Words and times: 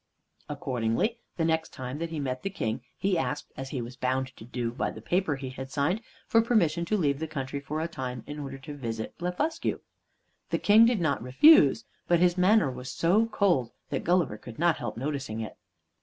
Accordingly, 0.49 1.19
the 1.37 1.45
next 1.45 1.71
time 1.73 1.99
that 1.99 2.09
he 2.09 2.19
met 2.19 2.41
the 2.41 2.49
King, 2.49 2.81
he 2.97 3.19
asked, 3.19 3.51
as 3.55 3.69
he 3.69 3.83
was 3.83 3.95
bound 3.95 4.35
to 4.35 4.43
do 4.43 4.71
by 4.71 4.89
the 4.89 4.99
paper 4.99 5.35
he 5.35 5.51
had 5.51 5.69
signed, 5.69 6.01
for 6.27 6.41
permission 6.41 6.85
to 6.85 6.97
leave 6.97 7.19
the 7.19 7.27
country 7.27 7.59
for 7.59 7.79
a 7.79 7.87
time, 7.87 8.23
in 8.25 8.39
order 8.39 8.57
to 8.57 8.73
visit 8.73 9.15
Blefuscu. 9.19 9.79
The 10.49 10.57
King 10.57 10.87
did 10.87 11.01
not 11.01 11.21
refuse, 11.21 11.85
but 12.07 12.19
his 12.19 12.35
manner 12.35 12.71
was 12.71 12.89
so 12.91 13.27
cold 13.27 13.73
that 13.91 14.03
Gulliver 14.03 14.39
could 14.39 14.57
not 14.57 14.77
help 14.77 14.97
noticing 14.97 15.39
it. 15.39 15.55